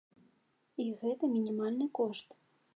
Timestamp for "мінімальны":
1.35-1.85